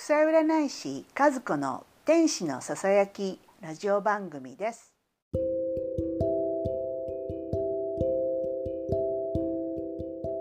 [0.00, 4.94] 国際占い師和子の天使のささやきラジオ番組です。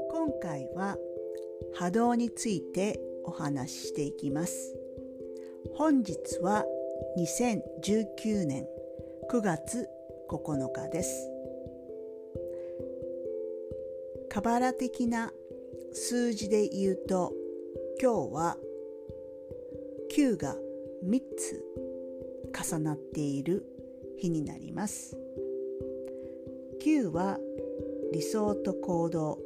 [0.10, 0.96] 今回は
[1.78, 4.74] 波動についてお話ししていきます。
[5.76, 6.64] 本日は
[7.18, 8.66] 2019年
[9.30, 9.90] 9月
[10.30, 11.30] 9日です。
[14.30, 15.34] カバラ的な
[15.92, 17.34] 数字で言うと
[18.02, 18.58] 今日は
[20.16, 20.56] 9が
[21.06, 21.64] 3つ
[22.52, 23.66] 重なっている
[24.18, 25.16] 日になります。
[26.82, 27.38] 9は
[28.12, 29.40] 理想と行動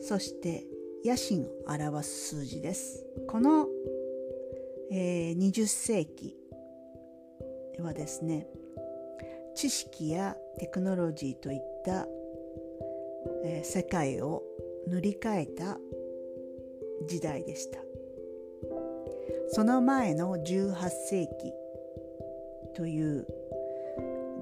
[0.00, 0.64] そして
[1.04, 3.04] 野心を表す数字です。
[3.26, 3.66] この、
[4.90, 6.36] えー、20世紀
[7.80, 8.46] はですね
[9.54, 12.06] 知識やテクノロジーといった、
[13.44, 14.42] えー、世界を
[14.86, 15.78] 塗り替えた
[17.06, 17.87] 時代でした。
[19.50, 21.52] その前の18世紀
[22.76, 23.26] という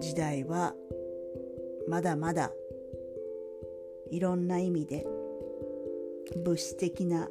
[0.01, 0.75] 時代は
[1.89, 2.51] まだまだ
[4.11, 5.07] いろんな意味で
[6.45, 7.29] 物質的な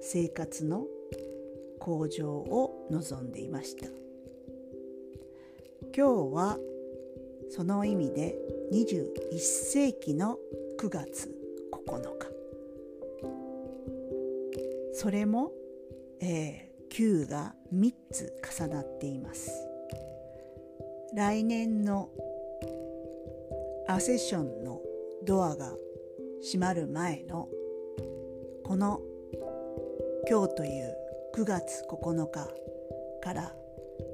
[0.00, 0.84] 生活の
[1.78, 3.86] 向上を望んでいました。
[5.96, 6.58] 今日は
[7.50, 8.36] その意味で
[8.72, 10.38] 21世紀の
[10.78, 11.28] 9月
[11.86, 12.30] 9日。
[14.92, 15.52] それも、
[16.20, 19.50] えー、9が3つ重なっています。
[21.14, 22.08] 来年の
[23.88, 24.80] アセッションの
[25.24, 25.72] ドアが
[26.42, 27.48] 閉まる前の
[28.64, 29.00] この
[30.28, 30.94] 今日という
[31.34, 32.48] 9月9日
[33.22, 33.52] から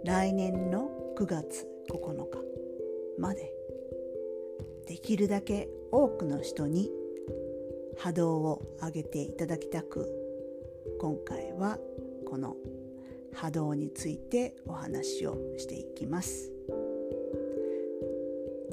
[0.04, 0.88] 来年の
[1.18, 2.38] 9月9日
[3.18, 3.52] まで
[4.86, 6.90] できるだけ多くの人に
[7.98, 10.08] 波動を上げていただきたく
[11.00, 11.78] 今回は
[12.26, 12.56] この
[13.32, 16.52] 波動についてお話をしていきます。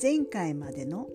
[0.02, 1.08] 前回までの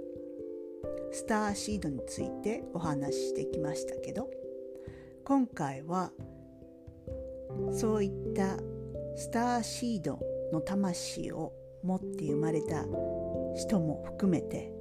[1.13, 4.31] スターシードについてお話ししてきましたけど
[5.25, 6.13] 今回は
[7.73, 8.57] そういった
[9.17, 10.21] スターシード
[10.53, 12.85] の魂を持って生まれた
[13.57, 14.73] 人も含めて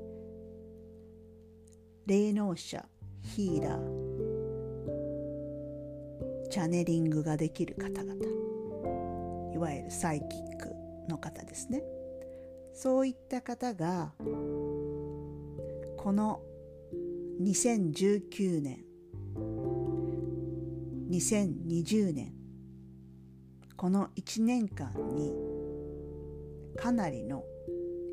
[2.06, 2.86] 霊能者
[3.24, 3.97] ヒーラー
[6.58, 8.16] チャネリングができる方々
[9.54, 10.74] いわゆるサイキック
[11.08, 11.84] の方ですね。
[12.74, 14.16] そういった方が
[15.98, 16.42] この
[17.44, 18.84] 2019年
[21.12, 22.34] 2020年
[23.76, 25.36] この1年間に
[26.76, 27.44] かなりの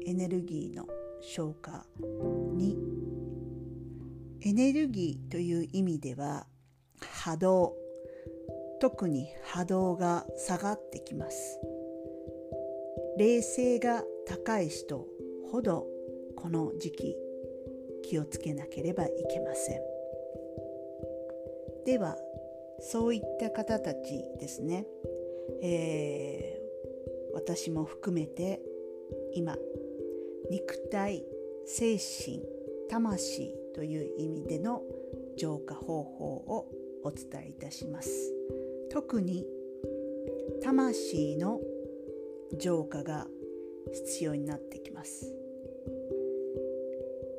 [0.04, 0.86] エネルギーの
[1.22, 1.86] 消化
[2.52, 2.76] に
[4.42, 6.46] エネルギーという意味では
[7.22, 7.83] 波動
[8.84, 11.58] 特に波動が下がってきます。
[13.16, 15.06] 冷静が高い人
[15.50, 15.86] ほど
[16.36, 17.16] この時期
[18.02, 19.80] 気をつけなければいけません。
[21.86, 22.18] では
[22.80, 24.86] そういった方たちですね、
[25.62, 28.60] えー、私も含めて
[29.32, 29.56] 今
[30.50, 31.24] 肉体
[31.64, 32.42] 精神
[32.90, 34.82] 魂という意味での
[35.38, 36.66] 浄化方法を
[37.02, 38.34] お伝えいたします。
[38.94, 39.44] 特に
[40.62, 41.60] 魂の
[42.56, 43.26] 浄化が
[43.92, 45.34] 必要になってきます。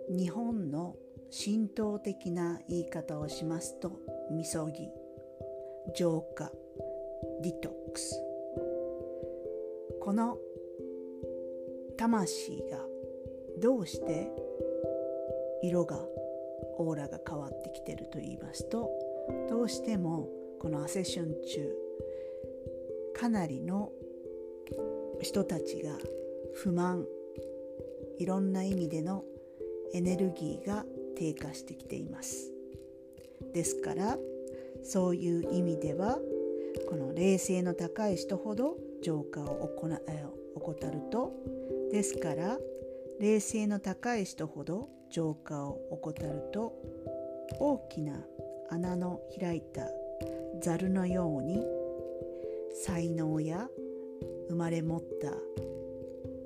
[0.09, 0.97] 日本の
[1.31, 4.89] 神道的な言い方をしますとみそぎ
[5.95, 6.51] 浄化
[7.41, 8.21] ディトックス。
[10.01, 10.37] この
[11.95, 12.85] 魂が
[13.61, 14.29] どうして
[15.63, 16.05] 色が
[16.77, 18.91] オーラが変わってきてると言いますと
[19.49, 20.27] どうしても
[20.65, 21.75] このアセッション中
[23.15, 23.91] かなりの
[25.21, 25.91] 人たちが
[26.55, 27.05] 不満
[28.17, 29.23] いろんな意味での
[29.93, 30.83] エネルギーが
[31.15, 32.51] 低下してきています。
[33.53, 34.17] ですから
[34.81, 36.17] そういう意味では
[36.89, 39.87] この冷静の高い人ほど浄化を行
[40.55, 41.31] 怠ると。
[41.91, 42.57] ですから
[43.19, 46.73] 冷静の高い人ほど浄化を怠ると
[47.59, 48.19] 大きな
[48.71, 49.87] 穴の開いた
[50.61, 51.65] ザルのように
[52.73, 53.69] 才能や
[54.49, 55.31] 生まれ持った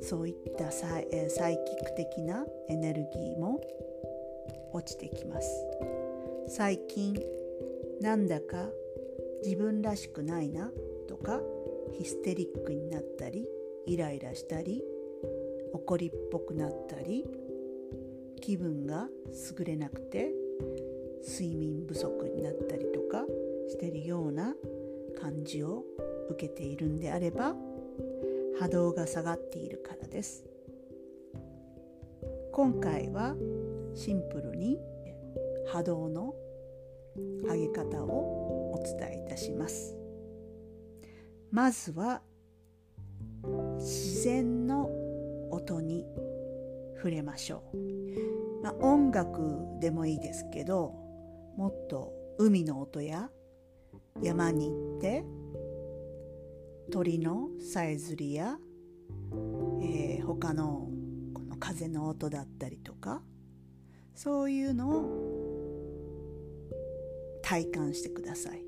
[0.02, 3.60] そういったサイサイキック的なエネルギーも
[4.72, 5.68] 落ちてきます。
[6.48, 7.16] 最近
[8.02, 8.70] なんだか
[9.44, 10.72] 自分らしくないな
[11.08, 11.42] とか
[11.94, 13.48] ヒステリックになったり
[13.86, 14.84] イライラしたり
[15.74, 17.26] 怒りっぽくなったり
[18.42, 19.08] 気分が
[19.60, 20.32] 優れなくて
[21.28, 22.99] 睡眠不足になったりとか
[23.80, 24.54] してるような
[25.22, 25.86] 感じを
[26.30, 27.56] 受けているんであれば
[28.60, 30.44] 波動が下がっているからです。
[32.52, 33.36] 今回は
[33.96, 34.78] シンプルに
[35.72, 36.36] 波動の
[37.50, 39.96] 上げ方をお伝えいたします。
[41.50, 42.22] まずは
[43.78, 44.90] 自然の
[45.52, 46.06] 音に
[46.98, 49.40] 触れましょう、まあ、音楽
[49.80, 50.94] でもいいですけど
[51.56, 53.30] もっと海の音や
[54.22, 55.24] 山に行って
[56.92, 58.58] 鳥のさえずりや、
[59.82, 60.90] えー、他の
[61.34, 63.22] この風の音だったりとか
[64.16, 65.40] そういうのを
[67.42, 68.66] 体感してください。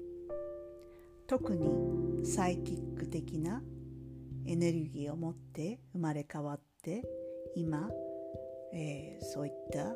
[1.27, 3.62] 特にサイキック的な
[4.45, 7.04] エネルギーを持って生まれ変わって
[7.56, 7.89] 今、
[8.74, 9.95] えー、そういった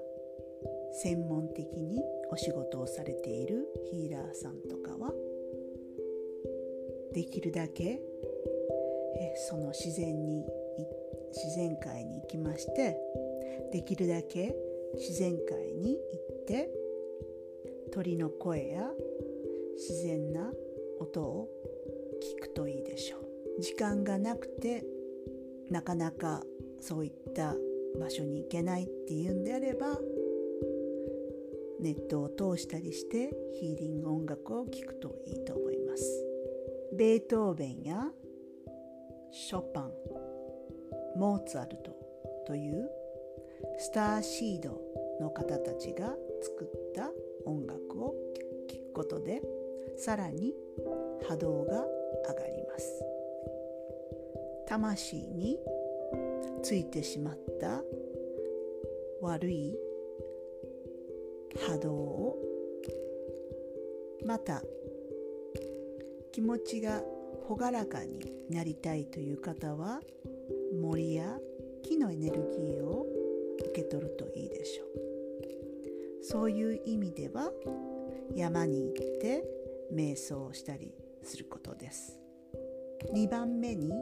[1.04, 2.02] 専門的に
[2.32, 5.12] お仕事をされているヒーラーさんとかは
[7.16, 8.02] できるだけ、
[9.18, 10.46] え、その自然に
[11.34, 12.98] 自然界に行きまして
[13.72, 14.54] できるだけ
[14.96, 16.70] 自然界に行って
[17.94, 18.90] 鳥の声や
[19.78, 20.52] 自然な
[21.00, 21.50] 音を
[22.38, 23.62] 聞くといいでしょう。
[23.62, 24.84] 時間がなくて
[25.70, 26.44] なかなか
[26.82, 27.56] そういった
[27.98, 29.98] 場所に行けないっていうんであれば
[31.80, 36.25] ネットを通したりしてヒーリング音楽を聴くといいと思います。
[36.98, 38.08] ベートーベンや
[39.30, 39.92] ショパン
[41.18, 41.94] モーツァルト
[42.48, 42.90] という
[43.78, 44.80] スターシード
[45.20, 47.12] の方たちが作った
[47.46, 48.16] 音楽を
[48.70, 49.42] 聴くことで
[49.98, 50.54] さらに
[51.28, 51.84] 波動が
[52.30, 53.04] 上がります。
[54.66, 55.60] 魂に
[56.64, 57.84] ついてしまった
[59.22, 59.78] 悪い
[61.68, 62.38] 波動を
[64.26, 64.64] また
[66.36, 67.02] 気持ちが
[67.48, 70.02] 朗らかになりたいという方は
[70.82, 71.40] 森や
[71.82, 73.06] 木のエネルギーを
[73.58, 74.88] 受け取るといいでしょう。
[76.22, 77.54] そういう意味では
[78.36, 79.46] 山に行って
[79.94, 80.94] 瞑想をしたり
[81.24, 82.20] することです。
[83.14, 83.94] 2番目に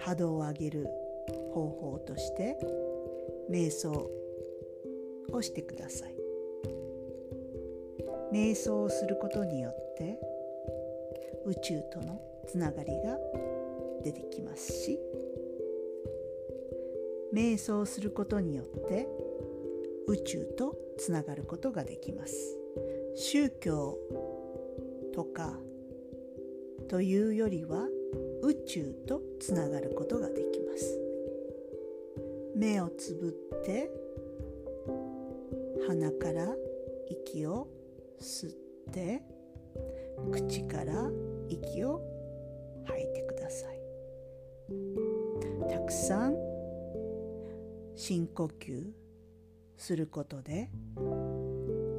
[0.00, 0.88] 波動を上げる
[1.52, 2.58] 方法として
[3.48, 4.10] 瞑想
[5.32, 6.16] をしてください。
[8.32, 10.18] 瞑想をすることによって
[11.48, 13.16] 宇宙とのつながりが
[14.04, 14.98] 出てきますし
[17.32, 19.06] 瞑想することによって
[20.06, 22.56] 宇宙とつながることができます。
[23.14, 23.98] 宗教
[25.14, 25.58] とか
[26.88, 27.86] というよりは
[28.42, 30.98] 宇宙とつながることができます。
[32.56, 33.90] 目をつぶって
[35.86, 36.46] 鼻から
[37.08, 37.68] 息を
[38.20, 38.52] 吸っ
[38.92, 39.22] て
[40.32, 41.10] 口から
[41.48, 42.00] 息を
[42.84, 43.80] 吐いてください。
[45.70, 46.36] たくさん
[47.96, 48.92] 深呼吸
[49.76, 50.70] することで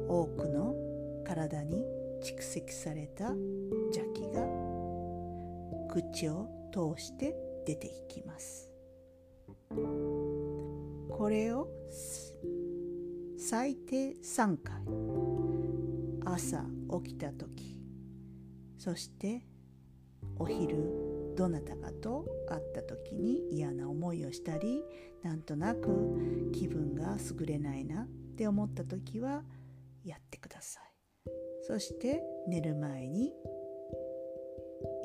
[0.08, 0.74] 多くの
[1.24, 1.84] 体に
[2.22, 3.32] 蓄積された
[3.94, 4.46] 邪気が
[5.88, 7.34] 口を通して
[7.66, 8.70] 出ていきます。
[11.10, 11.68] これを
[13.38, 14.82] 最低3回
[16.24, 16.64] 朝
[17.04, 17.59] 起きた時
[18.80, 19.42] そして
[20.38, 24.82] お昼どなたかと会った時に嫌な思いをしたり
[25.22, 28.06] なんとなく気分が優れないなっ
[28.38, 29.42] て思った時は
[30.02, 30.82] やってください。
[31.62, 33.34] そして寝る前に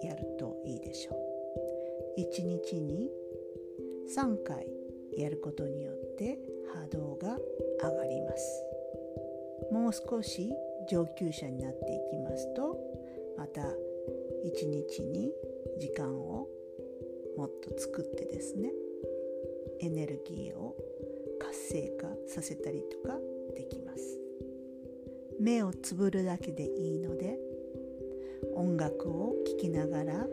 [0.04, 1.12] やるといいでしょ
[2.18, 2.22] う。
[2.22, 3.10] 1日に
[4.18, 4.66] 3回
[5.18, 6.40] やることによって
[6.74, 7.38] 波動が
[7.84, 8.64] 上がります。
[9.70, 10.54] もう少し
[10.90, 12.78] 上級者になっていきますと
[13.38, 15.32] また1日に
[15.80, 16.48] 時間を
[17.38, 18.72] もっと作ってですね
[19.82, 20.76] エネルギーを
[21.40, 23.18] 活性化させたりとか
[23.56, 24.20] できます。
[25.40, 27.38] 目をつぶるだけでいいので
[28.56, 30.28] 音楽を聴きながら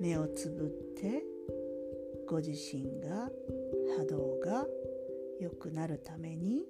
[0.00, 0.68] 目をつぶっ
[1.00, 1.24] て
[2.28, 3.30] ご自身が
[3.96, 4.64] 波動が
[5.40, 6.62] 良くなるために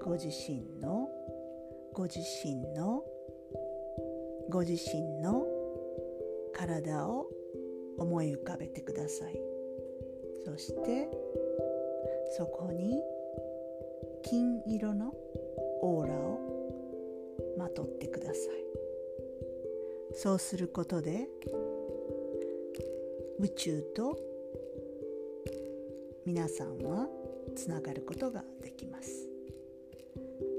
[0.00, 1.08] ご自身の
[1.94, 3.02] ご自身の
[4.52, 5.46] ご自身の
[6.52, 7.26] 体を
[7.96, 9.40] 思い浮かべてください。
[10.44, 11.08] そして
[12.36, 13.02] そこに
[14.22, 15.14] 金色の
[15.80, 16.38] オーラを
[17.56, 18.36] まとってください。
[20.14, 21.30] そうすることで
[23.38, 24.18] 宇宙と
[26.26, 27.08] 皆さんは
[27.56, 29.26] つながることができます。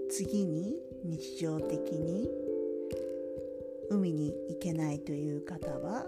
[0.10, 2.28] 次に日常的に
[3.90, 6.06] 海に行けないという方は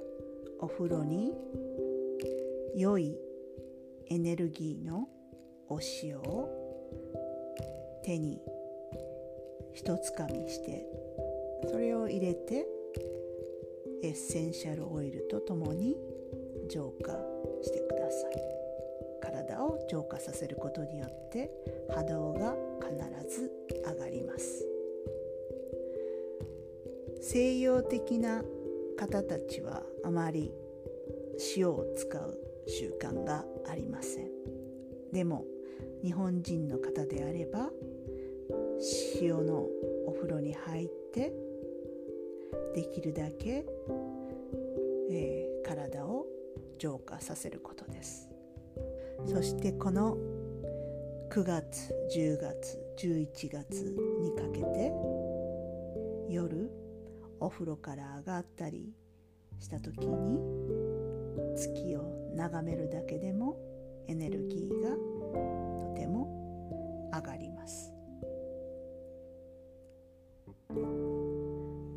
[0.60, 1.34] お風呂に
[2.76, 3.18] 良い
[4.10, 5.08] エネルギーの
[5.70, 6.50] お塩を
[8.04, 8.42] 手に
[9.74, 10.86] 一つかみして
[11.72, 12.66] それを入れて
[14.04, 15.96] エッセンシャルオイルとともに
[16.70, 17.14] 浄化
[17.64, 18.56] してください。
[19.22, 21.50] 体を浄化させることによって
[21.90, 22.96] 波動が必
[23.30, 23.52] ず
[23.86, 24.75] 上がります。
[27.28, 28.44] 西洋的な
[28.96, 30.54] 方たちはあまり
[31.58, 34.30] 塩を使う習慣がありません。
[35.12, 35.44] でも
[36.04, 37.72] 日本人の方であれば
[39.20, 39.66] 塩の
[40.06, 41.34] お風呂に入って
[42.76, 43.66] できるだけ、
[45.10, 46.28] えー、体を
[46.78, 48.30] 浄化させることです。
[49.26, 50.16] そしてこの
[51.32, 53.82] 9月10月11月
[54.22, 54.94] にかけて
[56.30, 56.85] 夜
[57.40, 58.94] お風呂から上がったり
[59.60, 60.40] した時に
[61.56, 62.04] 月を
[62.36, 63.58] 眺めるだけでも
[64.08, 64.90] エネルギーが
[65.80, 67.92] とても上がります。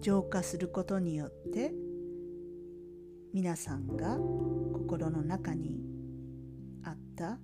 [0.00, 1.72] 浄化することによって
[3.34, 4.16] 皆さんが
[4.72, 5.80] 心の中に
[6.84, 7.38] あった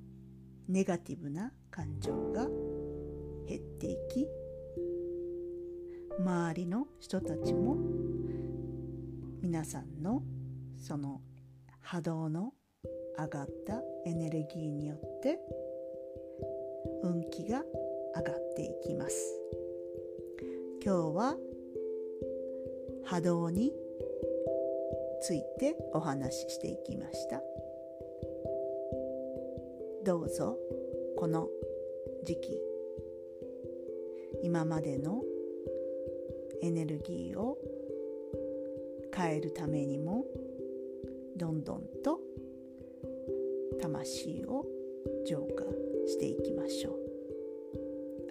[0.69, 2.47] ネガティブな感情が
[3.47, 4.27] 減っていき
[6.19, 7.77] 周りの人たちも
[9.43, 10.23] 皆さんの
[10.77, 11.21] その
[11.81, 12.53] 波動の
[13.19, 15.39] 上がったエネルギーによって
[17.03, 17.63] 運気が
[18.17, 19.41] 上がっていきます。
[20.85, 21.37] 今日は
[23.05, 23.73] 波動に
[25.21, 27.43] ついてお話ししていきました。
[30.05, 30.59] どうぞ
[31.17, 31.49] この
[32.25, 32.61] 時期。
[34.43, 35.23] 今までの
[36.65, 37.59] エネルギーを
[39.15, 40.25] 変えるためにも
[41.37, 42.19] どんどんと
[43.83, 44.65] 魂を
[45.29, 45.65] 浄化
[46.07, 46.95] していきましょう。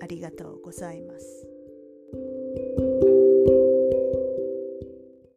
[0.01, 1.52] ありがとうございます。